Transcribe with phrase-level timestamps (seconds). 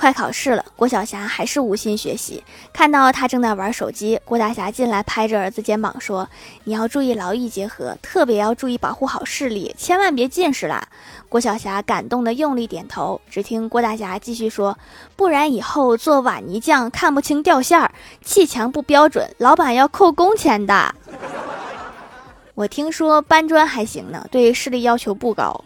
[0.00, 2.42] 快考试了郭晓霞还是无心学习。
[2.72, 6.26] 看到他正在玩手机郭大侠进来拍着儿子肩膀说
[6.64, 10.88] 你要注意劳逸结合特别要注意保护好视力千万别近视啦。
[11.28, 14.78] 郭晓霞感动得用力点头只听郭大侠继续说
[15.16, 17.92] 不然以后做瓦泥匠看不清掉线儿
[18.24, 20.94] 砌墙不标准老板要扣工钱的。
[22.54, 25.62] 我听说搬砖还行呢对视力要求不高。